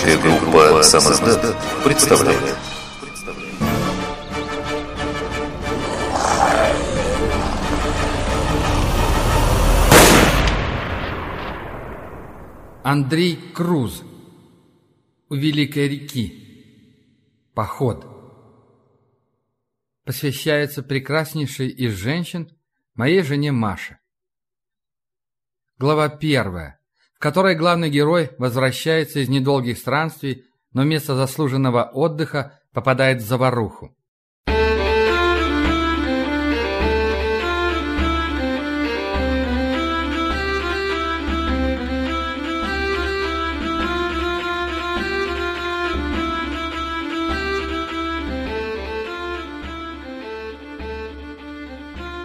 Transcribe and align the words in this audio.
Творческая 0.00 0.22
группа 0.22 0.82
«Самоздат» 0.82 1.56
представляет. 1.84 2.56
Андрей 12.82 13.36
Круз 13.52 14.02
У 15.28 15.34
Великой 15.34 15.88
реки. 15.88 17.44
Поход. 17.52 18.06
Посвящается 20.04 20.82
прекраснейшей 20.82 21.68
из 21.68 21.92
женщин 21.92 22.50
моей 22.94 23.22
жене 23.22 23.52
Маше. 23.52 23.98
Глава 25.76 26.08
первая 26.08 26.79
которой 27.20 27.54
главный 27.54 27.90
герой 27.90 28.30
возвращается 28.38 29.20
из 29.20 29.28
недолгих 29.28 29.76
странствий, 29.76 30.44
но 30.72 30.82
вместо 30.82 31.14
заслуженного 31.14 31.84
отдыха 31.84 32.58
попадает 32.72 33.20
в 33.22 33.26
заваруху. 33.26 33.94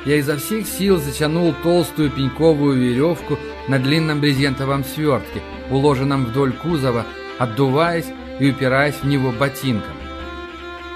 Я 0.06 0.18
изо 0.18 0.38
всех 0.38 0.68
сил 0.68 0.98
затянул 0.98 1.54
толстую 1.64 2.12
пеньковую 2.12 2.80
веревку 2.80 3.38
на 3.68 3.80
длинном 3.80 4.20
брезентовом 4.20 4.84
свертке, 4.84 5.42
уложенном 5.70 6.26
вдоль 6.26 6.54
кузова, 6.54 7.06
отдуваясь 7.38 8.08
и 8.40 8.50
упираясь 8.52 8.96
в 8.96 9.06
него 9.06 9.32
ботинком. 9.32 9.96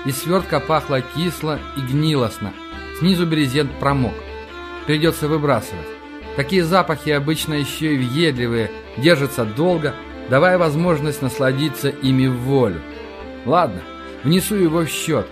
Из 0.06 0.18
свертка 0.18 0.60
пахло 0.60 1.02
кисло 1.02 1.60
и 1.76 1.82
гнилостно. 1.82 2.54
Снизу 3.00 3.26
брезент 3.26 3.72
промок. 3.80 4.14
Придется 4.86 5.28
выбрасывать. 5.28 5.88
Такие 6.36 6.64
запахи 6.64 7.10
обычно 7.10 7.54
еще 7.54 7.94
и 7.94 7.98
въедливые, 7.98 8.72
держатся 8.98 9.44
долго, 9.44 9.94
давая 10.30 10.58
возможность 10.58 11.22
насладиться 11.22 11.90
ими 11.90 12.28
в 12.28 12.38
волю. 12.38 12.82
Ладно, 13.46 13.82
внесу 14.24 14.56
его 14.56 14.82
в 14.82 14.90
счет, 14.90 15.28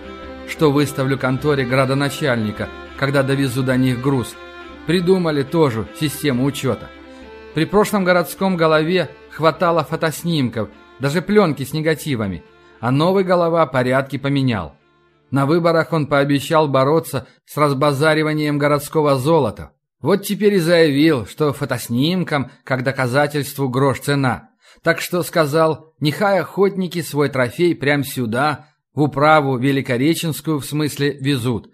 что 0.48 0.70
выставлю 0.70 1.18
конторе 1.18 1.64
градоначальника, 1.64 2.68
когда 2.98 3.22
довезу 3.22 3.62
до 3.62 3.76
них 3.76 4.02
груз. 4.02 4.34
Придумали 4.86 5.42
тоже 5.42 5.86
систему 5.98 6.44
учета. 6.44 6.90
При 7.54 7.64
прошлом 7.64 8.04
городском 8.04 8.56
голове 8.56 9.10
хватало 9.30 9.82
фотоснимков, 9.84 10.68
даже 11.00 11.22
пленки 11.22 11.64
с 11.64 11.72
негативами, 11.72 12.44
а 12.80 12.90
новый 12.90 13.24
голова 13.24 13.66
порядки 13.66 14.18
поменял. 14.18 14.74
На 15.30 15.46
выборах 15.46 15.92
он 15.92 16.06
пообещал 16.06 16.68
бороться 16.68 17.26
с 17.44 17.56
разбазариванием 17.56 18.58
городского 18.58 19.16
золота. 19.16 19.72
Вот 20.00 20.24
теперь 20.24 20.54
и 20.54 20.58
заявил, 20.58 21.26
что 21.26 21.52
фотоснимкам, 21.52 22.50
как 22.64 22.84
доказательству, 22.84 23.68
грош 23.68 24.00
цена. 24.00 24.50
Так 24.82 25.00
что 25.00 25.22
сказал, 25.22 25.94
нехай 25.98 26.40
охотники 26.40 27.02
свой 27.02 27.28
трофей 27.28 27.74
прямо 27.74 28.04
сюда, 28.04 28.68
в 28.94 29.02
управу 29.02 29.58
Великореченскую 29.58 30.60
в 30.60 30.64
смысле 30.64 31.18
везут. 31.18 31.70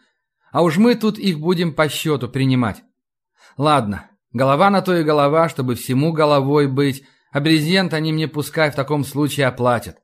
А 0.53 0.62
уж 0.62 0.79
мы 0.79 0.95
тут 0.95 1.19
их 1.19 1.39
будем 1.39 1.75
по 1.75 1.89
счету 1.89 2.29
принимать. 2.29 2.83
Ладно, 3.56 4.11
Голова 4.34 4.69
на 4.69 4.83
то 4.83 4.95
и 4.97 5.05
голова, 5.05 5.49
чтобы 5.49 5.77
всему 5.77 6.12
головой 6.12 6.67
быть, 6.67 7.05
а 7.31 7.41
брезент 7.41 7.95
они 7.95 8.12
мне 8.12 8.27
пускай 8.27 8.71
в 8.71 8.75
таком 8.75 9.05
случае 9.05 9.47
оплатят. 9.47 9.99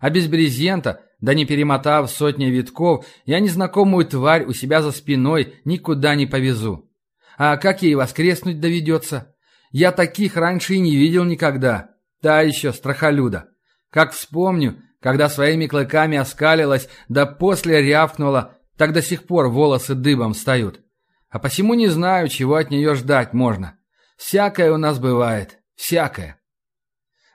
А 0.00 0.08
без 0.08 0.26
брезента, 0.26 1.02
да 1.20 1.34
не 1.34 1.44
перемотав 1.44 2.10
сотни 2.10 2.46
витков, 2.46 3.04
я 3.26 3.40
незнакомую 3.40 4.06
тварь 4.06 4.44
у 4.46 4.54
себя 4.54 4.80
за 4.80 4.90
спиной 4.90 5.56
никуда 5.66 6.14
не 6.14 6.26
повезу. 6.26 6.90
А 7.36 7.58
как 7.58 7.82
ей 7.82 7.94
воскреснуть 7.94 8.58
доведется? 8.58 9.34
Я 9.70 9.92
таких 9.92 10.36
раньше 10.36 10.74
и 10.74 10.80
не 10.80 10.96
видел 10.96 11.24
никогда. 11.24 11.90
Та 12.22 12.40
еще 12.40 12.72
страхолюда. 12.72 13.50
Как 13.90 14.12
вспомню, 14.12 14.78
когда 15.00 15.28
своими 15.28 15.66
клыками 15.66 16.16
оскалилась, 16.16 16.88
да 17.08 17.26
после 17.26 17.82
рявкнула, 17.82 18.56
так 18.78 18.92
до 18.94 19.02
сих 19.02 19.26
пор 19.26 19.48
волосы 19.48 19.94
дыбом 19.94 20.32
встают. 20.32 20.83
А 21.34 21.40
посему 21.40 21.74
не 21.74 21.88
знаю, 21.88 22.28
чего 22.28 22.54
от 22.54 22.70
нее 22.70 22.94
ждать 22.94 23.32
можно. 23.32 23.76
Всякое 24.16 24.72
у 24.72 24.76
нас 24.76 25.00
бывает. 25.00 25.58
Всякое. 25.74 26.40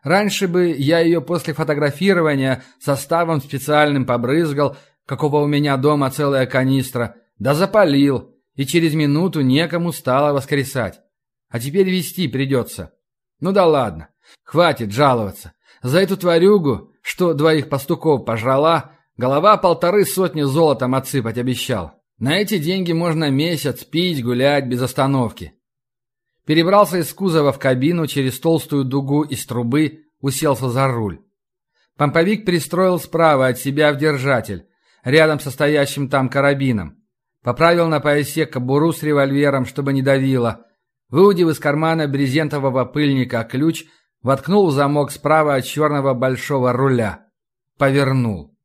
Раньше 0.04 0.48
бы 0.48 0.70
я 0.70 1.00
ее 1.00 1.20
после 1.20 1.54
фотографирования 1.54 2.64
составом 2.80 3.42
специальным 3.42 4.06
побрызгал, 4.06 4.78
какого 5.06 5.42
у 5.42 5.48
меня 5.48 5.76
дома 5.76 6.10
целая 6.12 6.46
канистра, 6.46 7.18
да 7.40 7.54
запалил, 7.54 8.34
и 8.56 8.66
через 8.66 8.94
минуту 8.94 9.42
некому 9.42 9.92
стало 9.92 10.32
воскресать. 10.32 11.02
А 11.50 11.60
теперь 11.60 11.90
вести 11.90 12.30
придется. 12.30 12.94
Ну 13.42 13.52
да 13.52 13.66
ладно, 13.66 14.08
хватит 14.46 14.94
жаловаться. 14.94 15.52
За 15.84 16.00
эту 16.00 16.16
тварюгу, 16.16 16.94
что 17.02 17.34
двоих 17.34 17.68
пастуков 17.68 18.24
пожрала, 18.24 18.94
голова 19.18 19.58
полторы 19.58 20.06
сотни 20.06 20.44
золотом 20.44 20.96
отсыпать 20.96 21.38
обещал. 21.38 21.99
На 22.20 22.38
эти 22.38 22.58
деньги 22.58 22.92
можно 22.92 23.30
месяц 23.30 23.86
пить, 23.86 24.22
гулять 24.22 24.68
без 24.68 24.82
остановки. 24.82 25.54
Перебрался 26.46 26.98
из 26.98 27.14
кузова 27.14 27.54
в 27.54 27.60
кабину 27.60 28.08
через 28.08 28.40
толстую 28.42 28.84
дугу 28.84 29.24
из 29.24 29.46
трубы, 29.46 30.04
уселся 30.20 30.70
за 30.70 30.88
руль. 30.90 31.22
Помповик 31.96 32.46
пристроил 32.46 33.00
справа 33.00 33.48
от 33.48 33.58
себя 33.58 33.94
в 33.94 33.98
держатель, 33.98 34.68
рядом 35.04 35.40
со 35.40 35.50
стоящим 35.50 36.10
там 36.10 36.28
карабином. 36.28 36.98
Поправил 37.42 37.88
на 37.88 38.02
поясе 38.02 38.46
кобуру 38.46 38.92
с 38.92 39.02
револьвером, 39.02 39.66
чтобы 39.66 39.94
не 39.94 40.02
давило. 40.02 40.66
Выудив 41.08 41.48
из 41.48 41.60
кармана 41.60 42.08
брезентового 42.08 42.84
пыльника 42.84 43.46
ключ, 43.46 43.86
воткнул 44.22 44.68
в 44.68 44.72
замок 44.74 45.12
справа 45.12 45.56
от 45.56 45.64
черного 45.64 46.14
большого 46.14 46.74
руля. 46.74 47.28
Повернул. 47.78 48.58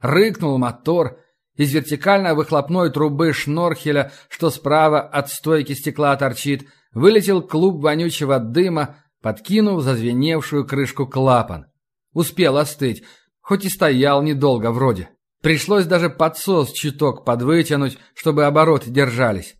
Рыкнул 0.00 0.56
мотор, 0.58 1.18
из 1.56 1.72
вертикальной 1.72 2.34
выхлопной 2.34 2.90
трубы 2.90 3.32
шнорхеля, 3.32 4.12
что 4.28 4.50
справа 4.50 5.00
от 5.00 5.28
стойки 5.28 5.72
стекла 5.72 6.16
торчит, 6.16 6.66
вылетел 6.92 7.42
клуб 7.42 7.82
вонючего 7.82 8.38
дыма, 8.38 8.96
подкинув 9.20 9.82
зазвеневшую 9.82 10.66
крышку 10.66 11.06
клапан. 11.06 11.66
Успел 12.12 12.58
остыть, 12.58 13.02
хоть 13.40 13.64
и 13.64 13.68
стоял 13.68 14.22
недолго 14.22 14.70
вроде. 14.70 15.10
Пришлось 15.42 15.86
даже 15.86 16.08
подсос 16.08 16.72
чуток 16.72 17.24
подвытянуть, 17.24 17.98
чтобы 18.14 18.44
обороты 18.44 18.90
держались. 18.90 19.56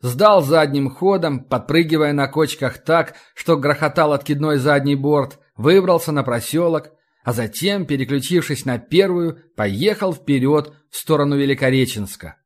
Сдал 0.00 0.42
задним 0.42 0.90
ходом, 0.90 1.44
подпрыгивая 1.44 2.12
на 2.12 2.28
кочках 2.28 2.78
так, 2.78 3.14
что 3.34 3.56
грохотал 3.56 4.12
откидной 4.12 4.58
задний 4.58 4.94
борт, 4.94 5.38
выбрался 5.56 6.12
на 6.12 6.22
проселок, 6.22 6.92
а 7.24 7.32
затем, 7.32 7.86
переключившись 7.86 8.64
на 8.64 8.78
первую, 8.78 9.42
поехал 9.56 10.14
вперед 10.14 10.72
в 10.90 10.96
сторону 10.96 11.36
Великореченска. 11.36 12.36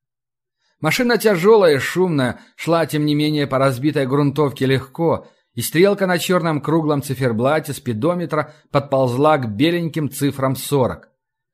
Машина 0.80 1.16
тяжелая 1.16 1.76
и 1.76 1.78
шумная, 1.78 2.40
шла, 2.56 2.86
тем 2.86 3.06
не 3.06 3.14
менее, 3.14 3.46
по 3.46 3.58
разбитой 3.58 4.06
грунтовке 4.06 4.66
легко, 4.66 5.28
и 5.54 5.62
стрелка 5.62 6.06
на 6.06 6.18
черном 6.18 6.60
круглом 6.60 7.02
циферблате 7.02 7.72
спидометра 7.72 8.54
подползла 8.70 9.38
к 9.38 9.48
беленьким 9.54 10.10
цифрам 10.10 10.56
40. 10.56 11.08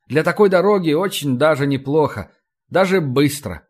Для 0.06 0.22
такой 0.22 0.48
дороги 0.48 0.93
очень 0.93 1.37
даже 1.37 1.66
неплохо, 1.66 2.31
даже 2.70 3.00
быстро. 3.00 3.69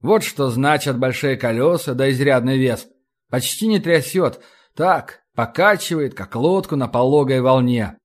Вот 0.00 0.22
что 0.22 0.48
значат 0.48 0.98
большие 0.98 1.36
колеса 1.36 1.94
да 1.94 2.10
изрядный 2.10 2.58
вес. 2.58 2.86
Почти 3.28 3.66
не 3.66 3.80
трясет, 3.80 4.40
так, 4.74 5.20
покачивает, 5.34 6.14
как 6.14 6.36
лодку 6.36 6.76
на 6.76 6.88
пологой 6.88 7.40
волне. 7.40 7.96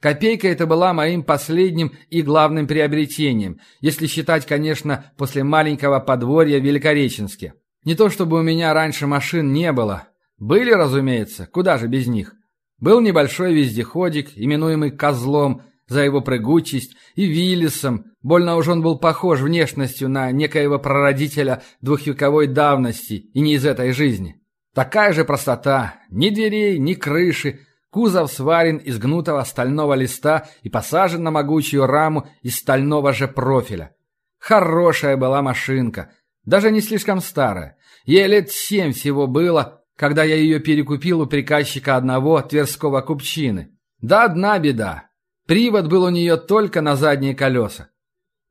Копейка 0.00 0.48
это 0.48 0.66
была 0.66 0.92
моим 0.92 1.22
последним 1.22 1.92
и 2.10 2.22
главным 2.22 2.66
приобретением, 2.66 3.60
если 3.80 4.06
считать, 4.06 4.46
конечно, 4.46 5.12
после 5.16 5.42
маленького 5.42 6.00
подворья 6.00 6.60
в 6.60 6.64
Великореченске. 6.64 7.54
Не 7.84 7.94
то 7.94 8.10
чтобы 8.10 8.38
у 8.38 8.42
меня 8.42 8.74
раньше 8.74 9.06
машин 9.06 9.52
не 9.52 9.72
было. 9.72 10.08
Были, 10.38 10.70
разумеется, 10.70 11.46
куда 11.46 11.78
же 11.78 11.86
без 11.86 12.06
них. 12.06 12.34
Был 12.78 13.00
небольшой 13.00 13.54
вездеходик, 13.54 14.30
именуемый 14.36 14.90
«Козлом», 14.90 15.62
за 15.88 16.02
его 16.02 16.20
прыгучесть, 16.20 16.96
и 17.14 17.26
Виллисом, 17.26 18.06
больно 18.22 18.56
уж 18.56 18.68
он 18.68 18.82
был 18.82 18.98
похож 18.98 19.40
внешностью 19.40 20.08
на 20.08 20.30
некоего 20.32 20.78
прародителя 20.78 21.62
двухвековой 21.80 22.48
давности 22.48 23.30
и 23.32 23.40
не 23.40 23.54
из 23.54 23.64
этой 23.64 23.92
жизни. 23.92 24.36
Такая 24.74 25.12
же 25.12 25.24
простота, 25.24 26.00
ни 26.10 26.30
дверей, 26.30 26.78
ни 26.78 26.94
крыши, 26.94 27.60
Кузов 27.96 28.30
сварен 28.30 28.76
из 28.76 28.98
гнутого 28.98 29.42
стального 29.44 29.94
листа 29.94 30.46
и 30.60 30.68
посажен 30.68 31.22
на 31.22 31.30
могучую 31.30 31.86
раму 31.86 32.28
из 32.42 32.58
стального 32.58 33.14
же 33.14 33.26
профиля. 33.26 33.96
Хорошая 34.38 35.16
была 35.16 35.40
машинка, 35.40 36.12
даже 36.44 36.70
не 36.70 36.82
слишком 36.82 37.22
старая. 37.22 37.78
Ей 38.04 38.26
лет 38.26 38.50
семь 38.50 38.92
всего 38.92 39.26
было, 39.26 39.82
когда 39.96 40.24
я 40.24 40.34
ее 40.34 40.60
перекупил 40.60 41.22
у 41.22 41.26
приказчика 41.26 41.96
одного 41.96 42.42
тверского 42.42 43.00
купчины. 43.00 43.74
Да 44.02 44.24
одна 44.24 44.58
беда. 44.58 45.04
Привод 45.46 45.86
был 45.86 46.02
у 46.02 46.10
нее 46.10 46.36
только 46.36 46.82
на 46.82 46.96
задние 46.96 47.34
колеса. 47.34 47.88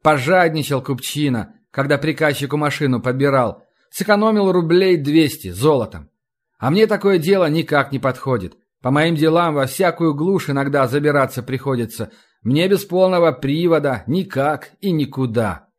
Пожадничал 0.02 0.82
купчина, 0.82 1.54
когда 1.70 2.00
приказчику 2.00 2.58
машину 2.58 3.00
подбирал. 3.00 3.62
Сэкономил 3.92 4.52
рублей 4.52 4.98
200 4.98 5.52
золотом. 5.52 6.10
А 6.58 6.72
мне 6.72 6.88
такое 6.88 7.20
дело 7.20 7.48
никак 7.48 7.92
не 7.92 8.00
подходит. 8.00 8.58
По 8.86 8.92
моим 8.92 9.16
делам 9.16 9.56
во 9.56 9.66
всякую 9.66 10.14
глушь 10.14 10.52
иногда 10.52 10.88
забираться 10.88 11.42
приходится. 11.42 12.12
Мне 12.44 12.68
без 12.68 12.86
полного 12.86 13.32
привода 13.32 14.04
никак 14.06 14.74
и 14.80 14.92
никуда. 14.92 15.70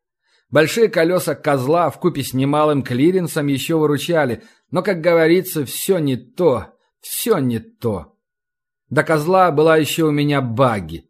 Большие 0.49 0.89
колеса 0.89 1.33
козла 1.33 1.89
в 1.89 2.01
купе 2.01 2.21
с 2.21 2.33
немалым 2.33 2.83
клиренсом 2.83 3.47
еще 3.47 3.77
выручали, 3.77 4.43
но, 4.71 4.83
как 4.83 4.99
говорится, 4.99 5.63
все 5.63 5.99
не 5.99 6.17
то, 6.17 6.73
все 6.99 7.37
не 7.37 7.59
то. 7.59 8.17
До 8.89 9.03
козла 9.03 9.51
была 9.51 9.77
еще 9.77 10.03
у 10.03 10.11
меня 10.11 10.41
багги. 10.41 11.09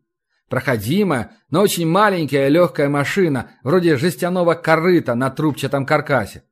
Проходимая, 0.50 1.32
но 1.50 1.64
очень 1.64 1.88
маленькая 1.88 2.48
легкая 2.50 2.90
машина, 2.90 3.54
вроде 3.64 3.98
жестяного 3.98 4.54
корыта 4.54 5.16
на 5.16 5.32
трубчатом 5.32 5.84
каркасе. 5.84 6.44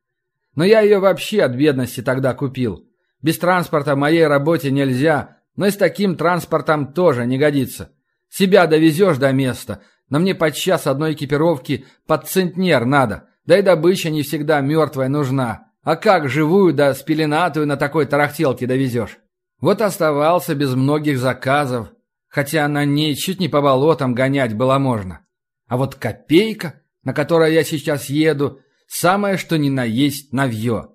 Но 0.56 0.64
я 0.64 0.82
ее 0.82 0.98
вообще 0.98 1.44
от 1.44 1.52
бедности 1.52 2.02
тогда 2.02 2.34
купил. 2.34 2.90
Без 3.22 3.38
транспорта 3.40 3.96
в 3.96 3.98
моей 3.98 4.28
работе 4.28 4.70
нельзя, 4.70 5.35
но 5.56 5.68
и 5.68 5.72
с 5.72 5.78
таким 5.78 6.16
транспортом 6.16 6.94
тоже 6.94 7.26
не 7.26 7.38
годится. 7.38 7.92
Себя 8.30 8.68
довезешь 8.68 9.18
до 9.18 9.32
места, 9.32 9.82
но 10.10 10.20
мне 10.20 10.36
подчас 10.36 10.88
одной 10.88 11.14
экипировки 11.14 11.86
под 12.06 12.28
центнер 12.28 12.86
надо, 12.86 13.30
да 13.46 13.58
и 13.58 13.62
добыча 13.62 14.10
не 14.10 14.24
всегда 14.24 14.62
мертвая 14.62 15.08
нужна. 15.08 15.72
А 15.84 15.96
как 15.96 16.30
живую 16.30 16.74
да 16.74 16.94
спеленатую 16.94 17.68
на 17.68 17.78
такой 17.78 18.06
тарахтелке 18.06 18.66
довезешь? 18.66 19.20
Вот 19.62 19.82
оставался 19.82 20.56
без 20.56 20.74
многих 20.74 21.20
заказов, 21.20 21.92
хотя 22.28 22.68
на 22.68 22.86
ней 22.86 23.16
чуть 23.16 23.40
не 23.40 23.48
по 23.48 23.62
болотам 23.62 24.14
гонять 24.14 24.56
было 24.56 24.78
можно. 24.80 25.26
А 25.68 25.78
вот 25.78 25.96
копейка, 25.96 26.82
на 27.04 27.14
которой 27.14 27.54
я 27.54 27.64
сейчас 27.64 28.10
еду, 28.10 28.60
самое 28.88 29.38
что 29.38 29.58
ни 29.58 29.70
на 29.70 29.84
есть 29.84 30.34
навье. 30.34 30.90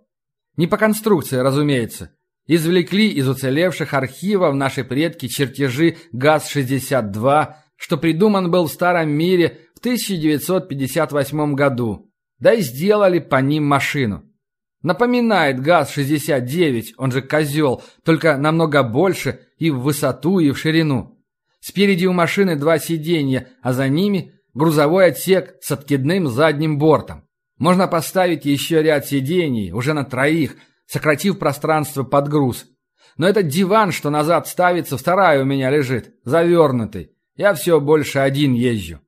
Не 0.56 0.66
по 0.66 0.76
конструкции, 0.76 1.36
разумеется. 1.36 2.10
Извлекли 2.52 3.06
из 3.12 3.28
уцелевших 3.28 3.94
архивов 3.94 4.56
наши 4.56 4.82
предки 4.82 5.28
чертежи 5.28 5.98
ГАЗ-62, 6.10 7.54
что 7.76 7.96
придуман 7.96 8.50
был 8.50 8.66
в 8.66 8.72
Старом 8.72 9.08
мире 9.10 9.60
в 9.76 9.78
1958 9.78 11.54
году. 11.54 12.10
Да 12.40 12.52
и 12.52 12.62
сделали 12.62 13.20
по 13.20 13.36
ним 13.36 13.66
машину. 13.66 14.24
Напоминает 14.82 15.60
ГАЗ-69, 15.60 16.86
он 16.96 17.12
же 17.12 17.22
козел, 17.22 17.84
только 18.04 18.36
намного 18.36 18.82
больше 18.82 19.42
и 19.58 19.70
в 19.70 19.82
высоту, 19.82 20.40
и 20.40 20.50
в 20.50 20.58
ширину. 20.58 21.22
Спереди 21.60 22.06
у 22.06 22.12
машины 22.12 22.56
два 22.56 22.80
сиденья, 22.80 23.46
а 23.62 23.72
за 23.72 23.88
ними 23.88 24.32
грузовой 24.54 25.06
отсек 25.06 25.54
с 25.60 25.70
откидным 25.70 26.26
задним 26.26 26.80
бортом. 26.80 27.28
Можно 27.58 27.86
поставить 27.86 28.44
еще 28.44 28.82
ряд 28.82 29.06
сидений, 29.06 29.70
уже 29.70 29.92
на 29.92 30.02
троих, 30.02 30.56
сократив 30.90 31.38
пространство 31.38 32.02
под 32.02 32.28
груз. 32.28 32.66
Но 33.16 33.28
этот 33.28 33.46
диван, 33.46 33.92
что 33.92 34.10
назад 34.10 34.48
ставится, 34.48 34.96
вторая 34.96 35.42
у 35.42 35.44
меня 35.44 35.70
лежит, 35.70 36.14
завернутый. 36.24 37.12
Я 37.36 37.54
все 37.54 37.80
больше 37.80 38.18
один 38.18 38.54
езжу. 38.54 38.98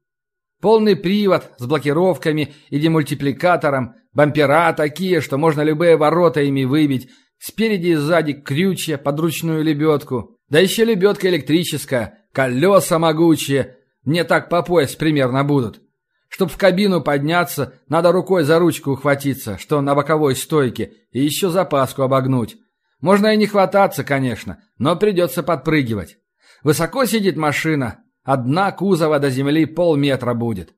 Полный 0.60 0.94
привод 0.94 1.50
с 1.58 1.66
блокировками 1.66 2.54
и 2.70 2.78
демультипликатором, 2.78 3.96
бампера 4.12 4.72
такие, 4.74 5.20
что 5.20 5.38
можно 5.38 5.62
любые 5.62 5.96
ворота 5.96 6.40
ими 6.42 6.64
выбить, 6.64 7.08
спереди 7.38 7.88
и 7.88 7.94
сзади 7.94 8.34
крючья, 8.34 8.96
подручную 8.96 9.64
лебедку. 9.64 10.36
Да 10.48 10.60
еще 10.60 10.84
лебедка 10.84 11.28
электрическая, 11.28 12.26
колеса 12.32 13.00
могучие, 13.00 13.76
мне 14.04 14.22
так 14.22 14.48
по 14.48 14.62
пояс 14.62 14.94
примерно 14.94 15.42
будут. 15.42 15.81
Чтоб 16.32 16.50
в 16.50 16.56
кабину 16.56 17.02
подняться, 17.02 17.74
надо 17.90 18.10
рукой 18.10 18.44
за 18.44 18.58
ручку 18.58 18.92
ухватиться, 18.92 19.58
что 19.58 19.82
на 19.82 19.94
боковой 19.94 20.34
стойке, 20.34 20.94
и 21.10 21.22
еще 21.22 21.50
запаску 21.50 22.00
обогнуть. 22.00 22.56
Можно 23.02 23.34
и 23.34 23.36
не 23.36 23.46
хвататься, 23.46 24.02
конечно, 24.02 24.58
но 24.78 24.96
придется 24.96 25.42
подпрыгивать. 25.42 26.16
Высоко 26.62 27.04
сидит 27.04 27.36
машина, 27.36 27.98
одна 28.24 28.72
кузова 28.72 29.18
до 29.18 29.28
земли 29.28 29.66
полметра 29.66 30.32
будет. 30.32 30.72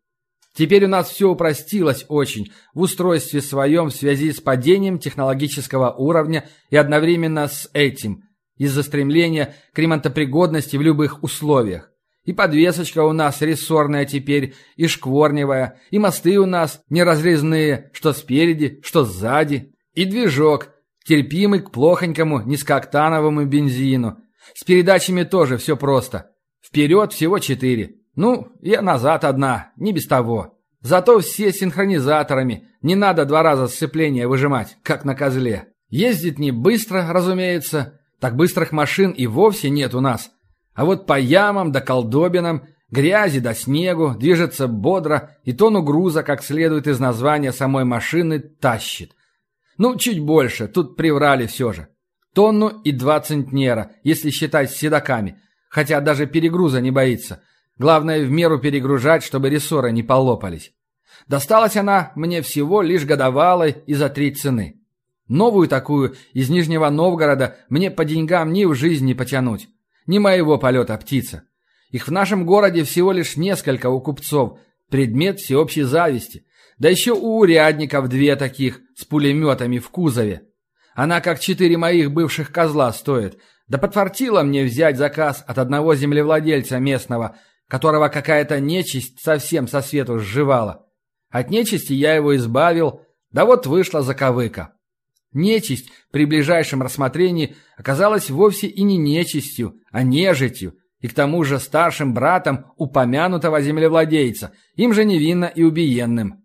Теперь 0.57 0.87
у 0.87 0.89
нас 0.89 1.09
все 1.09 1.31
упростилось 1.31 2.05
очень 2.09 2.51
в 2.75 2.81
устройстве 2.81 3.41
своем 3.41 3.91
в 3.91 3.95
связи 3.95 4.33
с 4.33 4.41
падением 4.41 4.99
технологического 4.99 5.93
уровня 5.93 6.49
и 6.71 6.77
одновременно 6.77 7.47
с 7.47 7.71
этим, 7.75 8.25
из-за 8.57 8.83
стремления 8.83 9.55
к 9.73 9.79
ремонтопригодности 9.79 10.77
в 10.77 10.83
любых 10.83 11.23
условиях. 11.23 11.94
И 12.25 12.33
подвесочка 12.33 13.05
у 13.05 13.13
нас 13.13 13.43
рессорная 13.43 14.07
теперь, 14.07 14.55
и 14.77 14.87
шкворневая, 14.87 15.79
и 15.91 15.99
мосты 15.99 16.39
у 16.39 16.47
нас 16.47 16.81
неразрезные, 16.89 17.91
что 17.93 18.13
спереди, 18.13 18.81
что 18.83 19.05
сзади, 19.05 19.75
и 19.93 20.05
движок, 20.07 20.71
терпимый 21.05 21.61
к 21.61 21.71
плохонькому 21.71 22.41
низкооктановому 22.41 23.45
бензину. 23.45 24.19
С 24.55 24.65
передачами 24.65 25.25
тоже 25.25 25.59
все 25.59 25.77
просто. 25.77 26.31
Вперед 26.63 27.13
всего 27.13 27.39
четыре. 27.39 27.97
Ну, 28.17 28.49
и 28.63 28.77
назад 28.77 29.25
одна, 29.25 29.73
не 29.77 29.93
без 29.93 30.07
того. 30.07 30.59
Зато 30.81 31.19
все 31.21 31.53
синхронизаторами, 31.53 32.69
не 32.83 32.95
надо 32.95 33.25
два 33.25 33.43
раза 33.43 33.69
сцепление 33.69 34.29
выжимать, 34.29 34.77
как 34.83 35.05
на 35.05 35.15
козле. 35.15 35.69
Ездит 35.89 36.39
не 36.39 36.51
быстро, 36.51 37.07
разумеется, 37.11 38.01
так 38.21 38.37
быстрых 38.37 38.73
машин 38.73 39.11
и 39.11 39.27
вовсе 39.27 39.71
нет 39.71 39.95
у 39.95 40.01
нас. 40.01 40.31
А 40.75 40.85
вот 40.85 41.07
по 41.07 41.19
ямам 41.19 41.73
да 41.73 41.81
колдобинам, 41.81 42.67
грязи 42.91 43.41
да 43.41 43.55
снегу 43.55 44.15
движется 44.19 44.67
бодро 44.67 45.37
и 45.45 45.53
тону 45.53 45.83
груза, 45.83 46.23
как 46.23 46.43
следует 46.43 46.87
из 46.87 46.99
названия 46.99 47.53
самой 47.53 47.85
машины, 47.85 48.41
тащит. 48.41 49.13
Ну, 49.79 49.97
чуть 49.97 50.21
больше, 50.21 50.69
тут 50.69 50.97
приврали 50.97 51.47
все 51.47 51.73
же. 51.73 51.89
Тонну 52.35 52.69
и 52.69 52.93
два 52.93 53.21
центнера, 53.21 53.93
если 54.03 54.31
считать 54.31 54.71
с 54.71 54.77
седаками. 54.77 55.41
Хотя 55.69 56.01
даже 56.01 56.27
перегруза 56.27 56.81
не 56.81 56.91
боится. 56.91 57.43
Главное 57.79 58.25
в 58.25 58.31
меру 58.31 58.59
перегружать, 58.59 59.25
чтобы 59.25 59.51
рессоры 59.51 59.91
не 59.93 60.03
полопались. 60.03 60.73
Досталась 61.27 61.77
она 61.77 62.13
мне 62.15 62.43
всего 62.43 62.83
лишь 62.83 63.05
годовалой 63.05 63.77
и 63.87 63.95
за 63.95 64.09
три 64.09 64.33
цены. 64.33 64.81
Новую 65.27 65.69
такую 65.69 66.15
из 66.33 66.51
Нижнего 66.51 66.89
Новгорода 66.91 67.57
мне 67.69 67.91
по 67.91 68.05
деньгам 68.05 68.53
ни 68.53 68.65
в 68.65 68.75
жизнь 68.75 69.07
не 69.07 69.15
потянуть. 69.15 69.69
Не 70.07 70.19
моего 70.19 70.59
полета 70.59 70.97
птица. 70.97 71.45
Их 71.91 72.09
в 72.09 72.11
нашем 72.11 72.45
городе 72.45 72.85
всего 72.85 73.13
лишь 73.13 73.37
несколько 73.37 73.89
у 73.89 74.01
купцов, 74.01 74.59
предмет 74.91 75.41
всеобщей 75.41 75.83
зависти. 75.83 76.45
Да 76.79 76.89
еще 76.89 77.13
у 77.13 77.39
урядников 77.39 78.09
две 78.09 78.37
таких, 78.37 78.81
с 78.97 79.05
пулеметами 79.05 79.79
в 79.79 79.89
кузове. 79.91 80.43
Она 80.95 81.21
как 81.21 81.41
четыре 81.41 81.77
моих 81.77 82.13
бывших 82.13 82.53
козла 82.53 82.93
стоит. 82.93 83.39
Да 83.67 83.79
подфартило 83.79 84.43
мне 84.43 84.65
взять 84.65 84.99
заказ 84.99 85.43
от 85.47 85.59
одного 85.59 85.95
землевладельца 85.95 86.79
местного, 86.79 87.37
которого 87.69 88.09
какая-то 88.09 88.61
нечисть 88.61 89.23
совсем 89.23 89.67
со 89.69 89.81
свету 89.81 90.19
сживала. 90.19 90.87
От 91.31 91.51
нечисти 91.51 91.93
я 91.93 92.15
его 92.15 92.37
избавил, 92.37 93.01
да 93.31 93.45
вот 93.45 93.67
вышла 93.67 94.03
заковыка. 94.03 94.74
Нечисть 95.35 95.91
при 96.13 96.27
ближайшем 96.27 96.81
рассмотрении 96.81 97.57
оказалась 97.77 98.31
вовсе 98.31 98.69
и 98.69 98.83
не 98.85 98.97
нечистью, 98.97 99.75
а 99.91 100.05
нежитью, 100.05 100.75
и 101.01 101.09
к 101.09 101.13
тому 101.13 101.43
же 101.43 101.59
старшим 101.59 102.15
братом 102.15 102.67
упомянутого 102.77 103.61
землевладельца, 103.61 104.53
им 104.77 104.95
же 104.95 105.05
невинно 105.05 105.47
и 105.47 105.65
убиенным. 105.65 106.41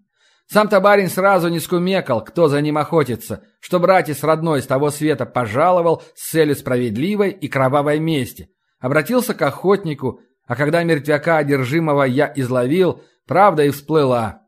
Сам-то 0.48 0.82
барин 0.82 1.08
сразу 1.08 1.50
не 1.50 1.60
скумекал, 1.60 2.24
кто 2.24 2.48
за 2.48 2.60
ним 2.62 2.80
охотится, 2.80 3.44
что 3.60 3.80
братец 3.80 4.24
родной 4.24 4.64
с 4.64 4.66
того 4.66 4.90
света 4.90 5.28
пожаловал 5.28 6.02
с 6.16 6.32
целью 6.32 6.56
справедливой 6.56 7.30
и 7.30 7.48
кровавой 7.48 8.00
мести. 8.00 8.50
Обратился 8.80 9.36
к 9.36 9.42
охотнику, 9.44 10.22
а 10.48 10.56
когда 10.56 10.82
мертвяка 10.82 11.38
одержимого 11.38 12.04
я 12.04 12.34
изловил, 12.36 13.04
правда 13.28 13.66
и 13.66 13.70
всплыла. 13.70 14.42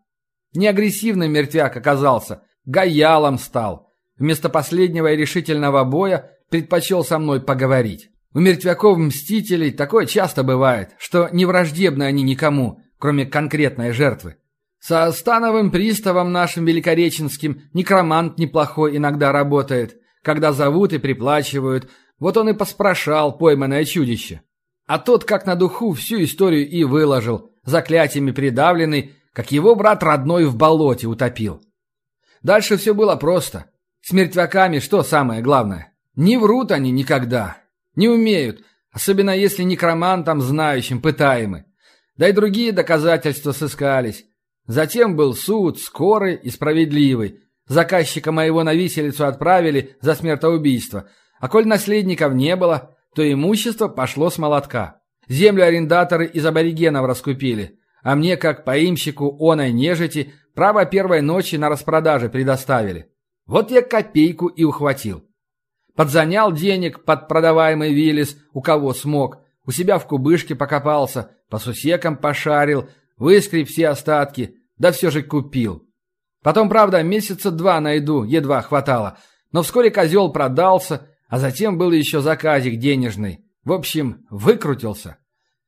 Не 0.53 0.67
агрессивный 0.67 1.27
мертвяк 1.27 1.77
оказался, 1.77 2.41
гаялом 2.65 3.37
стал– 3.37 3.89
Вместо 4.21 4.49
последнего 4.49 5.11
и 5.11 5.17
решительного 5.17 5.83
боя 5.83 6.37
предпочел 6.51 7.03
со 7.03 7.17
мной 7.17 7.41
поговорить. 7.41 8.11
У 8.35 8.39
мертвяков-мстителей 8.39 9.71
такое 9.71 10.05
часто 10.05 10.43
бывает, 10.43 10.91
что 10.99 11.29
не 11.31 11.45
враждебны 11.45 12.03
они 12.03 12.21
никому, 12.21 12.83
кроме 12.99 13.25
конкретной 13.25 13.93
жертвы. 13.93 14.35
Со 14.79 15.11
становым 15.11 15.71
приставом 15.71 16.31
нашим 16.31 16.65
великореченским 16.65 17.63
некромант 17.73 18.37
неплохой 18.37 18.95
иногда 18.95 19.31
работает. 19.31 19.97
Когда 20.21 20.53
зовут 20.53 20.93
и 20.93 20.99
приплачивают, 20.99 21.89
вот 22.19 22.37
он 22.37 22.49
и 22.49 22.53
поспрашал 22.53 23.35
пойманное 23.35 23.85
чудище. 23.85 24.43
А 24.85 24.99
тот, 24.99 25.23
как 25.23 25.47
на 25.47 25.55
духу, 25.55 25.93
всю 25.93 26.21
историю 26.21 26.69
и 26.69 26.83
выложил, 26.83 27.49
заклятиями 27.65 28.29
придавленный, 28.29 29.15
как 29.33 29.51
его 29.51 29.73
брат 29.73 30.03
родной 30.03 30.45
в 30.45 30.55
болоте 30.55 31.07
утопил. 31.07 31.63
Дальше 32.43 32.77
все 32.77 32.93
было 32.93 33.15
просто. 33.15 33.70
С 34.01 34.11
мертвяками 34.11 34.79
что 34.79 35.03
самое 35.03 35.41
главное? 35.41 35.93
Не 36.15 36.37
врут 36.37 36.71
они 36.71 36.91
никогда. 36.91 37.57
Не 37.95 38.09
умеют, 38.09 38.63
особенно 38.91 39.31
если 39.31 39.63
некромантам 39.63 40.41
знающим 40.41 41.01
пытаемы. 41.01 41.65
Да 42.17 42.27
и 42.29 42.33
другие 42.33 42.71
доказательства 42.71 43.51
сыскались. 43.51 44.25
Затем 44.67 45.15
был 45.15 45.33
суд, 45.33 45.79
скорый 45.79 46.35
и 46.35 46.49
справедливый. 46.49 47.41
Заказчика 47.67 48.31
моего 48.31 48.63
на 48.63 48.73
виселицу 48.73 49.25
отправили 49.25 49.95
за 50.01 50.15
смертоубийство. 50.15 51.09
А 51.39 51.47
коль 51.47 51.67
наследников 51.67 52.33
не 52.33 52.55
было, 52.55 52.95
то 53.15 53.31
имущество 53.31 53.87
пошло 53.87 54.29
с 54.29 54.37
молотка. 54.37 55.01
Землю 55.27 55.63
арендаторы 55.63 56.25
из 56.25 56.45
аборигенов 56.45 57.05
раскупили. 57.05 57.79
А 58.03 58.15
мне, 58.15 58.35
как 58.35 58.65
поимщику 58.65 59.37
оной 59.39 59.71
нежити, 59.71 60.33
право 60.55 60.85
первой 60.85 61.21
ночи 61.21 61.55
на 61.55 61.69
распродаже 61.69 62.29
предоставили. 62.29 63.07
Вот 63.45 63.71
я 63.71 63.81
копейку 63.81 64.47
и 64.47 64.63
ухватил. 64.63 65.23
Подзанял 65.95 66.51
денег 66.51 67.03
под 67.03 67.27
продаваемый 67.27 67.93
Виллис, 67.93 68.37
у 68.53 68.61
кого 68.61 68.93
смог. 68.93 69.39
У 69.65 69.71
себя 69.71 69.99
в 69.99 70.07
кубышке 70.07 70.55
покопался, 70.55 71.31
по 71.49 71.59
сусекам 71.59 72.17
пошарил, 72.17 72.89
выскреб 73.17 73.67
все 73.67 73.89
остатки, 73.89 74.55
да 74.77 74.91
все 74.91 75.11
же 75.11 75.21
купил. 75.21 75.87
Потом, 76.43 76.69
правда, 76.69 77.03
месяца 77.03 77.51
два 77.51 77.79
на 77.79 77.91
еду 77.91 78.23
едва 78.23 78.61
хватало, 78.61 79.17
но 79.51 79.61
вскоре 79.61 79.91
козел 79.91 80.31
продался, 80.31 81.07
а 81.29 81.37
затем 81.37 81.77
был 81.77 81.91
еще 81.91 82.21
заказик 82.21 82.79
денежный. 82.79 83.45
В 83.63 83.73
общем, 83.73 84.25
выкрутился. 84.29 85.17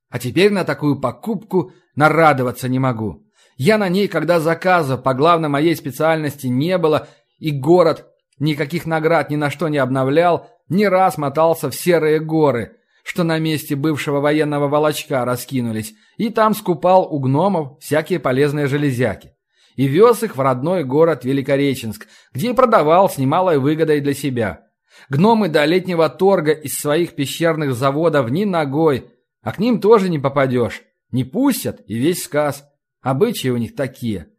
А 0.09 0.19
теперь 0.19 0.51
на 0.51 0.63
такую 0.63 0.99
покупку 0.99 1.71
нарадоваться 1.95 2.67
не 2.67 2.79
могу. 2.79 3.23
Я 3.55 3.77
на 3.77 3.87
ней, 3.87 4.07
когда 4.07 4.39
заказа 4.39 4.97
по 4.97 5.13
главной 5.13 5.49
моей 5.49 5.75
специальности 5.75 6.47
не 6.47 6.77
было, 6.77 7.07
и 7.43 7.51
город 7.51 8.07
никаких 8.39 8.85
наград 8.85 9.29
ни 9.29 9.35
на 9.35 9.49
что 9.49 9.67
не 9.67 9.77
обновлял, 9.77 10.47
не 10.69 10.87
раз 10.87 11.17
мотался 11.17 11.69
в 11.69 11.75
серые 11.75 12.21
горы, 12.21 12.77
что 13.03 13.25
на 13.25 13.37
месте 13.37 13.75
бывшего 13.75 14.21
военного 14.21 14.69
волочка 14.69 15.25
раскинулись, 15.25 15.93
и 16.15 16.29
там 16.29 16.53
скупал 16.53 17.03
у 17.03 17.19
гномов 17.19 17.79
всякие 17.81 18.21
полезные 18.21 18.67
железяки. 18.67 19.33
И 19.75 19.87
вез 19.87 20.23
их 20.23 20.37
в 20.37 20.39
родной 20.39 20.85
город 20.85 21.25
Великореченск, 21.25 22.07
где 22.31 22.51
и 22.51 22.53
продавал 22.53 23.09
с 23.09 23.17
немалой 23.17 23.57
выгодой 23.57 23.99
для 23.99 24.13
себя. 24.13 24.61
Гномы 25.09 25.49
до 25.49 25.65
летнего 25.65 26.07
торга 26.07 26.53
из 26.53 26.79
своих 26.79 27.13
пещерных 27.13 27.73
заводов 27.73 28.29
ни 28.29 28.45
ногой, 28.45 29.11
а 29.41 29.51
к 29.51 29.59
ним 29.59 29.81
тоже 29.81 30.07
не 30.07 30.17
попадешь. 30.17 30.81
Не 31.11 31.25
пустят, 31.25 31.81
и 31.87 31.95
весь 31.95 32.23
сказ. 32.23 32.63
Обычаи 33.01 33.49
у 33.49 33.57
них 33.57 33.75
такие. 33.75 34.29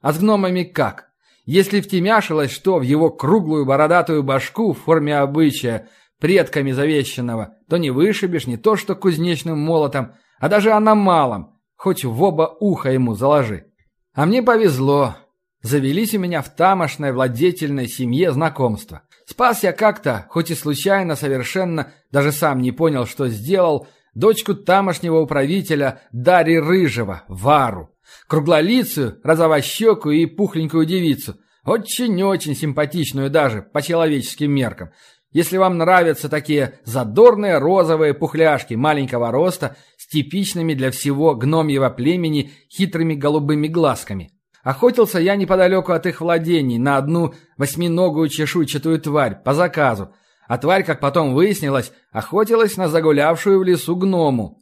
А 0.00 0.14
с 0.14 0.18
гномами 0.18 0.62
как? 0.62 1.13
Если 1.44 1.80
втемяшилось 1.80 2.50
что 2.50 2.78
в 2.78 2.82
его 2.82 3.10
круглую 3.10 3.66
бородатую 3.66 4.22
башку 4.22 4.72
в 4.72 4.78
форме 4.78 5.18
обычая, 5.18 5.88
предками 6.18 6.72
завещанного, 6.72 7.54
то 7.68 7.76
не 7.76 7.90
вышибешь 7.90 8.46
не 8.46 8.56
то 8.56 8.76
что 8.76 8.94
кузнечным 8.94 9.58
молотом, 9.58 10.12
а 10.38 10.48
даже 10.48 10.72
аномалом, 10.72 11.60
хоть 11.76 12.04
в 12.04 12.22
оба 12.22 12.56
уха 12.60 12.90
ему 12.90 13.14
заложи. 13.14 13.66
А 14.14 14.26
мне 14.26 14.42
повезло. 14.42 15.16
Завелись 15.60 16.14
у 16.14 16.18
меня 16.18 16.42
в 16.42 16.54
тамошной 16.54 17.12
владетельной 17.12 17.88
семье 17.88 18.32
знакомства. 18.32 19.02
Спас 19.26 19.62
я 19.62 19.72
как-то, 19.72 20.26
хоть 20.28 20.50
и 20.50 20.54
случайно 20.54 21.16
совершенно, 21.16 21.92
даже 22.10 22.32
сам 22.32 22.60
не 22.60 22.70
понял, 22.70 23.06
что 23.06 23.28
сделал, 23.28 23.86
дочку 24.14 24.54
тамошнего 24.54 25.20
управителя 25.20 26.02
Дарьи 26.12 26.58
Рыжего, 26.58 27.22
Вару. 27.28 27.93
Круглолицую, 28.28 29.20
розовощекую 29.22 30.16
и 30.16 30.26
пухленькую 30.26 30.86
девицу. 30.86 31.36
Очень-очень 31.64 32.54
симпатичную 32.54 33.30
даже, 33.30 33.62
по 33.62 33.80
человеческим 33.82 34.52
меркам. 34.52 34.90
Если 35.32 35.56
вам 35.56 35.78
нравятся 35.78 36.28
такие 36.28 36.78
задорные 36.84 37.58
розовые 37.58 38.14
пухляшки 38.14 38.74
маленького 38.74 39.32
роста 39.32 39.76
с 39.96 40.06
типичными 40.06 40.74
для 40.74 40.90
всего 40.90 41.34
гномьего 41.34 41.90
племени 41.90 42.52
хитрыми 42.70 43.14
голубыми 43.14 43.66
глазками. 43.66 44.30
Охотился 44.62 45.18
я 45.18 45.36
неподалеку 45.36 45.92
от 45.92 46.06
их 46.06 46.20
владений 46.20 46.78
на 46.78 46.96
одну 46.96 47.34
восьминогую 47.58 48.28
чешуйчатую 48.28 49.00
тварь 49.00 49.42
по 49.42 49.54
заказу, 49.54 50.14
а 50.46 50.56
тварь, 50.56 50.84
как 50.84 51.00
потом 51.00 51.34
выяснилось, 51.34 51.92
охотилась 52.12 52.76
на 52.76 52.88
загулявшую 52.88 53.58
в 53.58 53.64
лесу 53.64 53.96
гному. 53.96 54.60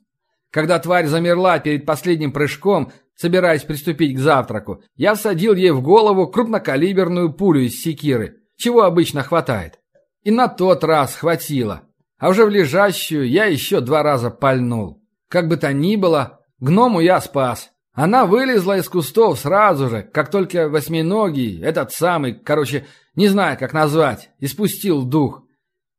Когда 0.51 0.79
тварь 0.79 1.07
замерла 1.07 1.59
перед 1.59 1.87
последним 1.87 2.33
прыжком, 2.33 2.93
собираясь 3.17 3.63
приступить 3.63 4.17
к 4.17 4.21
завтраку, 4.21 4.83
я 4.97 5.15
всадил 5.15 5.55
ей 5.55 5.71
в 5.71 5.83
голову 5.83 6.27
крупнокалиберную 6.29 7.33
пулю 7.33 7.61
из 7.61 7.81
секиры, 7.81 8.37
чего 8.57 8.83
обычно 8.83 9.23
хватает. 9.23 9.79
И 10.23 10.31
на 10.31 10.49
тот 10.49 10.85
раз 10.85 11.15
хватило. 11.15 11.83
А 12.19 12.29
уже 12.29 12.45
в 12.45 12.51
лежащую 12.51 13.29
я 13.29 13.47
еще 13.47 13.81
два 13.81 14.03
раза 14.03 14.31
пальнул. 14.31 15.03
Как 15.29 15.49
бы 15.49 15.57
то 15.57 15.73
ни 15.73 15.97
было, 15.97 16.41
гному 16.61 17.01
я 17.01 17.21
спас. 17.21 17.71
Она 17.95 18.25
вылезла 18.25 18.79
из 18.79 18.89
кустов 18.89 19.39
сразу 19.39 19.89
же, 19.89 20.03
как 20.03 20.31
только 20.31 20.69
восьминогий, 20.69 21.61
этот 21.63 21.93
самый, 21.93 22.35
короче, 22.35 22.87
не 23.15 23.29
знаю, 23.29 23.59
как 23.59 23.75
назвать, 23.75 24.31
испустил 24.39 25.03
дух. 25.03 25.43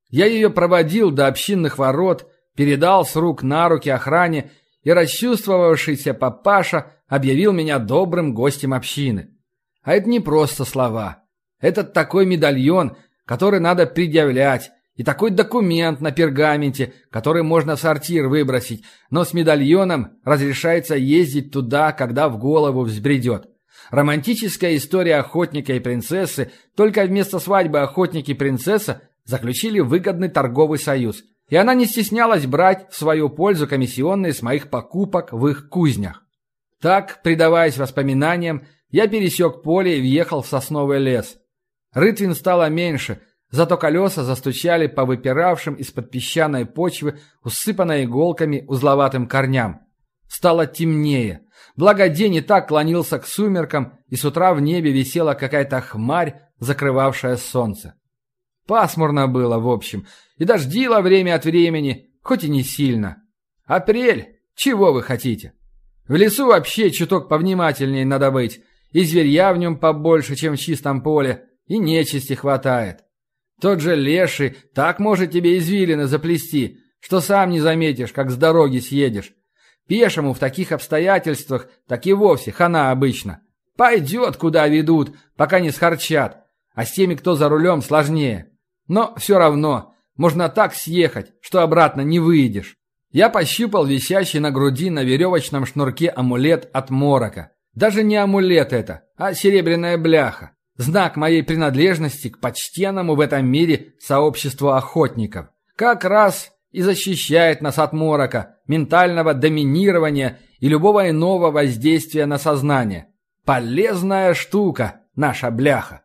Я 0.09 0.25
ее 0.25 0.49
проводил 0.49 1.11
до 1.11 1.27
общинных 1.27 1.77
ворот, 1.77 2.27
передал 2.55 3.05
с 3.05 3.15
рук 3.15 3.43
на 3.43 3.69
руки 3.69 3.89
охране, 3.89 4.51
и 4.83 4.91
расчувствовавшийся 4.91 6.13
папаша 6.13 6.91
объявил 7.13 7.53
меня 7.53 7.77
добрым 7.77 8.33
гостем 8.33 8.73
общины. 8.73 9.29
А 9.83 9.93
это 9.93 10.09
не 10.09 10.19
просто 10.19 10.65
слова. 10.65 11.21
Это 11.59 11.83
такой 11.83 12.25
медальон, 12.25 12.97
который 13.27 13.59
надо 13.59 13.85
предъявлять, 13.85 14.71
и 14.95 15.03
такой 15.03 15.29
документ 15.29 16.01
на 16.01 16.11
пергаменте, 16.11 16.93
который 17.11 17.43
можно 17.43 17.75
в 17.75 17.79
сортир 17.79 18.29
выбросить, 18.29 18.83
но 19.11 19.25
с 19.25 19.33
медальоном 19.33 20.13
разрешается 20.23 20.95
ездить 20.95 21.51
туда, 21.51 21.91
когда 21.91 22.29
в 22.29 22.39
голову 22.39 22.81
взбредет. 22.81 23.45
Романтическая 23.91 24.75
история 24.75 25.17
охотника 25.17 25.73
и 25.73 25.79
принцессы, 25.79 26.51
только 26.75 27.05
вместо 27.05 27.37
свадьбы 27.37 27.81
охотник 27.81 28.27
и 28.27 28.33
принцесса 28.33 29.03
заключили 29.23 29.81
выгодный 29.81 30.29
торговый 30.29 30.79
союз, 30.79 31.21
и 31.47 31.57
она 31.57 31.75
не 31.75 31.85
стеснялась 31.85 32.47
брать 32.47 32.87
в 32.89 32.97
свою 32.97 33.29
пользу 33.29 33.67
комиссионные 33.67 34.33
с 34.33 34.41
моих 34.41 34.71
покупок 34.71 35.31
в 35.31 35.47
их 35.47 35.69
кузнях. 35.69 36.22
Так, 36.83 37.21
предаваясь 37.23 37.77
воспоминаниям, 37.77 38.63
я 38.89 39.07
пересек 39.07 39.63
поле 39.63 39.97
и 39.97 40.01
въехал 40.01 40.41
в 40.41 40.47
сосновый 40.47 40.99
лес. 40.99 41.37
Рытвин 41.93 42.35
стало 42.35 42.69
меньше, 42.69 43.21
зато 43.51 43.77
колеса 43.77 44.25
застучали 44.25 44.87
по 44.87 45.05
выпиравшим 45.05 45.75
из-под 45.75 46.11
песчаной 46.11 46.65
почвы, 46.65 47.21
усыпанной 47.41 48.03
иголками 48.03 48.65
узловатым 48.67 49.27
корням. 49.29 49.79
Стало 50.27 50.67
темнее. 50.67 51.45
Благо 51.77 52.09
день 52.09 52.35
и 52.35 52.41
так 52.41 52.67
клонился 52.67 53.17
к 53.17 53.27
сумеркам, 53.27 53.97
и 54.09 54.17
с 54.17 54.25
утра 54.25 54.53
в 54.53 54.59
небе 54.59 54.91
висела 54.91 55.35
какая-то 55.35 55.79
хмарь, 55.79 56.41
закрывавшая 56.59 57.37
солнце. 57.37 57.93
Пасмурно 58.67 59.29
было, 59.29 59.57
в 59.57 59.69
общем, 59.69 60.05
и 60.35 60.43
дождило 60.43 60.99
время 60.99 61.35
от 61.35 61.45
времени, 61.45 62.09
хоть 62.21 62.43
и 62.43 62.49
не 62.49 62.61
сильно. 62.61 63.23
Апрель, 63.63 64.35
чего 64.53 64.91
вы 64.91 65.01
хотите? 65.01 65.53
В 66.07 66.15
лесу 66.15 66.47
вообще 66.47 66.91
чуток 66.91 67.29
повнимательнее 67.29 68.05
надо 68.05 68.31
быть, 68.31 68.61
и 68.91 69.03
зверья 69.03 69.53
в 69.53 69.57
нем 69.57 69.77
побольше, 69.77 70.35
чем 70.35 70.55
в 70.55 70.59
чистом 70.59 71.01
поле, 71.01 71.45
и 71.67 71.77
нечисти 71.77 72.33
хватает. 72.33 72.99
Тот 73.61 73.79
же 73.79 73.95
леший 73.95 74.57
так 74.73 74.99
может 74.99 75.31
тебе 75.31 75.57
извилины 75.57 76.05
заплести, 76.07 76.79
что 76.99 77.21
сам 77.21 77.49
не 77.49 77.59
заметишь, 77.59 78.11
как 78.11 78.29
с 78.29 78.35
дороги 78.35 78.79
съедешь. 78.79 79.33
Пешему 79.87 80.33
в 80.33 80.39
таких 80.39 80.71
обстоятельствах 80.71 81.67
так 81.87 82.05
и 82.05 82.13
вовсе 82.13 82.51
хана 82.51 82.91
обычно. 82.91 83.41
Пойдет, 83.77 84.37
куда 84.37 84.67
ведут, 84.67 85.15
пока 85.35 85.59
не 85.59 85.71
схарчат, 85.71 86.45
а 86.73 86.85
с 86.85 86.91
теми, 86.91 87.15
кто 87.15 87.35
за 87.35 87.49
рулем, 87.49 87.81
сложнее. 87.81 88.51
Но 88.87 89.13
все 89.17 89.37
равно, 89.37 89.93
можно 90.15 90.49
так 90.49 90.73
съехать, 90.73 91.31
что 91.41 91.61
обратно 91.61 92.01
не 92.01 92.19
выйдешь. 92.19 92.77
Я 93.13 93.29
пощупал 93.29 93.85
висящий 93.85 94.39
на 94.39 94.51
груди 94.51 94.89
на 94.89 95.03
веревочном 95.03 95.65
шнурке 95.65 96.09
амулет 96.09 96.69
от 96.73 96.89
морока. 96.89 97.51
Даже 97.73 98.03
не 98.03 98.17
амулет 98.17 98.73
это, 98.73 99.03
а 99.15 99.33
серебряная 99.33 99.97
бляха. 99.97 100.51
Знак 100.75 101.15
моей 101.15 101.43
принадлежности 101.43 102.27
к 102.27 102.39
почтенному 102.41 103.15
в 103.15 103.21
этом 103.21 103.45
мире 103.45 103.93
сообществу 103.99 104.71
охотников. 104.71 105.47
Как 105.77 106.03
раз 106.03 106.51
и 106.71 106.81
защищает 106.81 107.61
нас 107.61 107.79
от 107.79 107.93
морока, 107.93 108.57
ментального 108.67 109.33
доминирования 109.33 110.39
и 110.59 110.67
любого 110.67 111.09
иного 111.09 111.51
воздействия 111.51 112.25
на 112.25 112.37
сознание. 112.37 113.07
Полезная 113.45 114.33
штука, 114.33 115.01
наша 115.15 115.49
бляха. 115.51 116.01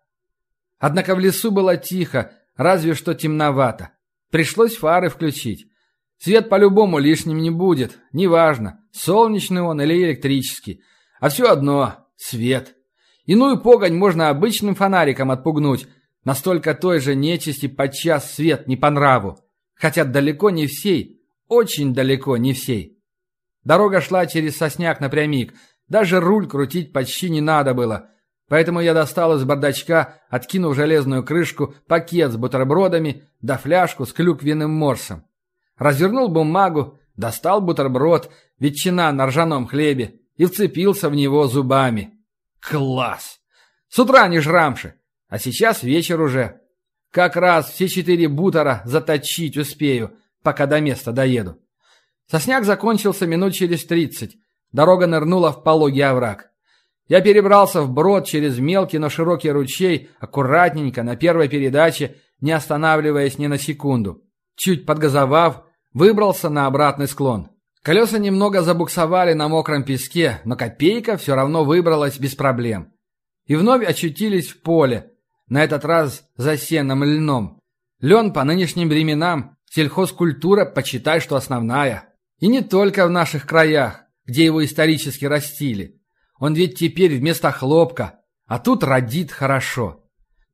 Однако 0.79 1.17
в 1.17 1.19
лесу 1.19 1.51
было 1.51 1.77
тихо, 1.77 2.33
Разве 2.59 2.95
что 2.95 3.15
темновато. 3.15 3.93
Пришлось 4.33 4.77
фары 4.77 5.11
включить. 5.11 5.68
Свет 6.19 6.49
по-любому 6.49 6.99
лишним 6.99 7.39
не 7.39 7.51
будет. 7.51 7.99
Неважно, 8.13 8.81
солнечный 8.93 9.63
он 9.63 9.81
или 9.81 10.05
электрический. 10.05 10.83
А 11.21 11.29
все 11.29 11.47
одно— 11.51 12.07
свет. 12.17 12.75
Иную 13.25 13.61
погонь 13.61 13.95
можно 13.95 14.29
обычным 14.29 14.75
фонариком 14.75 15.31
отпугнуть. 15.31 15.87
Настолько 16.25 16.75
той 16.75 17.01
же 17.01 17.15
нечисти 17.15 17.69
подчас 17.69 18.35
свет 18.35 18.67
не 18.67 18.77
по 18.77 18.91
нраву. 18.91 19.39
Хотя 19.75 20.05
далеко 20.05 20.51
не 20.51 20.67
всей, 20.67 21.23
очень 21.47 21.95
далеко 21.95 22.37
не 22.37 22.53
всей. 22.53 22.99
Дорога 23.65 24.01
шла 24.01 24.27
через 24.27 24.57
сосняк 24.57 25.01
напрямик. 25.01 25.55
Даже 25.89 26.21
руль 26.21 26.49
крутить 26.49 26.93
почти 26.93 27.31
не 27.31 27.41
надо 27.41 27.75
было. 27.75 28.11
Поэтому 28.49 28.81
я 28.81 28.95
достал 28.95 29.37
из 29.37 29.45
бардачка, 29.45 30.21
откинув 30.31 30.75
железную 30.75 31.23
крышку, 31.23 31.75
пакет 31.87 32.33
с 32.33 32.37
бутербродами 32.37 33.29
да 33.41 33.57
фляжку 33.57 34.05
с 34.05 34.13
клюквенным 34.13 34.71
морсом. 34.71 35.28
Развернул 35.79 36.29
бумагу, 36.29 36.99
достал 37.17 37.61
бутерброд, 37.61 38.31
ветчина 38.59 39.13
на 39.13 39.27
ржаном 39.27 39.67
хлебе 39.67 40.21
и 40.37 40.45
вцепился 40.47 41.09
в 41.09 41.15
него 41.15 41.47
зубами. 41.47 42.15
Класс! 42.61 43.41
С 43.89 43.99
утра 43.99 44.27
не 44.29 44.41
жрамши, 44.41 44.95
а 45.29 45.39
сейчас 45.39 45.83
вечер 45.83 46.21
уже. 46.21 46.61
Как 47.11 47.37
раз 47.37 47.71
все 47.71 47.89
четыре 47.89 48.29
бутера 48.29 48.83
заточить 48.85 49.57
успею, 49.57 50.13
пока 50.43 50.67
до 50.67 50.81
места 50.81 51.13
доеду. 51.13 51.59
Сосняк 52.27 52.65
закончился 52.65 53.27
минут 53.27 53.55
через 53.55 53.87
тридцать. 53.87 54.37
Дорога 54.73 55.07
нырнула 55.07 55.53
в 55.53 55.63
пологий 55.63 56.05
овраг. 56.05 56.51
Я 57.07 57.23
перебрался 57.23 57.81
в 57.81 57.91
брод 57.91 58.27
через 58.27 58.59
мелкий, 58.59 58.99
но 58.99 59.09
широкий 59.09 59.51
ручей, 59.51 60.11
аккуратненько, 60.21 61.03
на 61.03 61.17
первой 61.17 61.49
передаче, 61.49 62.17
не 62.41 62.53
останавливаясь 62.53 63.39
ни 63.39 63.47
на 63.47 63.57
секунду. 63.57 64.23
Чуть 64.57 64.85
подгазовав, 64.85 65.63
выбрался 65.93 66.49
на 66.49 66.67
обратный 66.67 67.09
склон. 67.09 67.51
Колеса 67.83 68.19
немного 68.19 68.63
забуксовали 68.63 69.33
на 69.33 69.49
мокром 69.49 69.85
песке, 69.85 70.41
но 70.45 70.57
копейка 70.57 71.17
все 71.17 71.35
равно 71.35 71.65
выбралась 71.65 72.19
без 72.19 72.35
проблем. 72.35 72.93
И 73.47 73.57
вновь 73.57 73.87
очутились 73.87 74.49
в 74.49 74.63
поле, 74.63 75.13
на 75.49 75.65
этот 75.65 75.85
раз 75.85 76.25
за 76.37 76.57
сеном 76.57 77.05
льном. 77.05 77.61
Лен 78.01 78.33
по 78.33 78.45
нынешним 78.45 78.89
временам, 78.89 79.57
сельхозкультура, 79.71 80.67
почитай, 80.67 81.21
что 81.21 81.37
основная. 81.37 82.15
И 82.39 82.47
не 82.47 82.61
только 82.61 83.07
в 83.07 83.11
наших 83.11 83.47
краях, 83.47 84.03
где 84.25 84.45
его 84.45 84.65
исторически 84.65 85.25
растили. 85.25 86.01
Он 86.39 86.55
ведь 86.55 86.79
теперь 86.79 87.17
вместо 87.19 87.51
хлопка, 87.51 88.21
а 88.47 88.59
тут 88.59 88.85
родит 88.85 89.33
хорошо. 89.33 90.05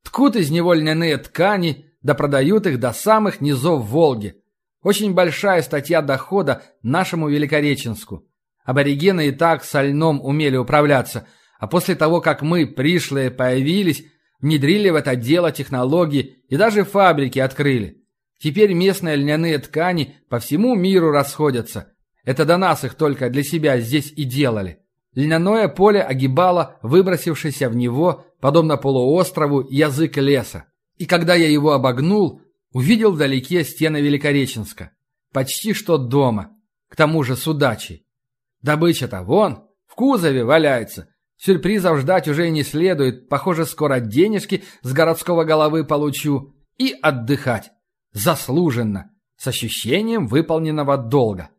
Ткут 0.03 0.35
из 0.35 0.49
него 0.49 0.73
льняные 0.73 1.17
ткани, 1.17 1.85
да 2.01 2.13
продают 2.13 2.65
их 2.65 2.79
до 2.79 2.93
самых 2.93 3.41
низов 3.41 3.85
Волги. 3.85 4.41
Очень 4.85 5.15
большая 5.15 5.63
статья 5.63 6.03
дохода 6.03 6.61
нашему 6.83 7.27
Великореченску. 7.27 8.29
Аборигены 8.63 9.29
и 9.29 9.31
так 9.31 9.63
со 9.63 9.81
льном 9.81 10.23
умели 10.23 10.57
управляться, 10.57 11.25
а 11.57 11.65
после 11.65 11.95
того, 11.95 12.21
как 12.21 12.43
мы, 12.43 12.67
пришлые, 12.67 13.31
появились, 13.31 14.05
внедрили 14.39 14.91
в 14.91 14.95
это 14.95 15.15
дело 15.15 15.51
технологии 15.51 16.35
и 16.49 16.55
даже 16.55 16.83
фабрики 16.83 17.39
открыли. 17.39 18.03
Теперь 18.37 18.73
местные 18.73 19.15
льняные 19.15 19.57
ткани 19.57 20.17
по 20.29 20.37
всему 20.37 20.75
миру 20.75 21.09
расходятся. 21.09 21.91
Это 22.23 22.45
до 22.45 22.57
нас 22.57 22.83
их 22.83 22.93
только 22.93 23.31
для 23.31 23.41
себя 23.41 23.79
здесь 23.79 24.13
и 24.15 24.23
делали. 24.23 24.83
Льняное 25.15 25.67
поле 25.67 26.03
огибало 26.03 26.77
выбросившийся 26.83 27.69
в 27.69 27.75
него, 27.75 28.27
подобно 28.39 28.77
полуострову, 28.77 29.65
язык 29.67 30.17
леса. 30.17 30.65
И 30.97 31.07
когда 31.07 31.33
я 31.33 31.49
его 31.49 31.71
обогнул, 31.71 32.44
увидел 32.75 33.13
вдалеке 33.13 33.63
стены 33.63 34.01
Великореченска. 34.01 34.91
Почти 35.31 35.71
что 35.71 35.97
дома. 35.97 36.57
К 36.89 36.97
тому 36.97 37.23
же 37.23 37.37
с 37.37 37.47
удачей. 37.47 38.05
Добыча-то 38.61 39.23
вон, 39.23 39.63
в 39.87 39.95
кузове 39.95 40.43
валяется. 40.43 41.07
Сюрпризов 41.37 41.99
ждать 41.99 42.27
уже 42.27 42.49
не 42.49 42.63
следует. 42.63 43.29
Похоже, 43.29 43.65
скоро 43.65 44.01
денежки 44.01 44.65
с 44.81 44.91
городского 44.91 45.45
головы 45.45 45.85
получу. 45.85 46.53
И 46.77 46.93
отдыхать. 47.01 47.71
Заслуженно. 48.11 49.09
С 49.37 49.47
ощущением 49.47 50.27
выполненного 50.27 50.97
долга. 50.97 51.51